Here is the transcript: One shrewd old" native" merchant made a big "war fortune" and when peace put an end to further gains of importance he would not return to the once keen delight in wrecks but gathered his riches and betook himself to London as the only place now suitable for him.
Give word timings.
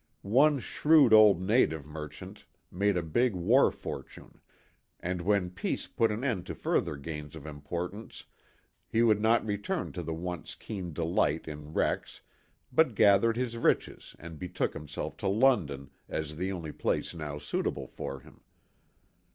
One 0.23 0.59
shrewd 0.59 1.13
old" 1.13 1.39
native" 1.43 1.85
merchant 1.85 2.45
made 2.71 2.97
a 2.97 3.03
big 3.03 3.35
"war 3.35 3.69
fortune" 3.71 4.41
and 4.99 5.21
when 5.21 5.51
peace 5.51 5.85
put 5.85 6.09
an 6.09 6.23
end 6.23 6.47
to 6.47 6.55
further 6.55 6.95
gains 6.95 7.35
of 7.35 7.45
importance 7.45 8.23
he 8.89 9.03
would 9.03 9.21
not 9.21 9.45
return 9.45 9.91
to 9.91 10.01
the 10.01 10.15
once 10.15 10.55
keen 10.55 10.91
delight 10.91 11.47
in 11.47 11.73
wrecks 11.75 12.21
but 12.73 12.95
gathered 12.95 13.37
his 13.37 13.55
riches 13.57 14.15
and 14.17 14.39
betook 14.39 14.73
himself 14.73 15.17
to 15.17 15.27
London 15.27 15.91
as 16.09 16.35
the 16.35 16.51
only 16.51 16.71
place 16.71 17.13
now 17.13 17.37
suitable 17.37 17.85
for 17.85 18.21
him. 18.21 18.41